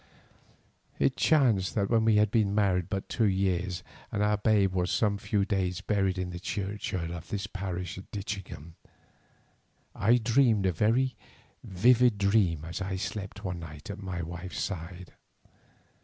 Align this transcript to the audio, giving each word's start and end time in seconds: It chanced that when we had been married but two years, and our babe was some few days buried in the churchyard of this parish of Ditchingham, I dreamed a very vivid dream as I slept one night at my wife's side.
It 0.97 1.15
chanced 1.15 1.75
that 1.75 1.91
when 1.91 2.05
we 2.05 2.15
had 2.15 2.31
been 2.31 2.55
married 2.55 2.89
but 2.89 3.07
two 3.07 3.27
years, 3.27 3.83
and 4.11 4.23
our 4.23 4.37
babe 4.37 4.73
was 4.73 4.89
some 4.89 5.19
few 5.19 5.45
days 5.45 5.81
buried 5.81 6.17
in 6.17 6.31
the 6.31 6.39
churchyard 6.39 7.11
of 7.11 7.29
this 7.29 7.45
parish 7.45 7.99
of 7.99 8.09
Ditchingham, 8.09 8.73
I 9.93 10.17
dreamed 10.17 10.65
a 10.65 10.71
very 10.71 11.15
vivid 11.63 12.17
dream 12.17 12.65
as 12.65 12.81
I 12.81 12.95
slept 12.95 13.43
one 13.43 13.59
night 13.59 13.91
at 13.91 14.01
my 14.01 14.23
wife's 14.23 14.59
side. 14.63 15.13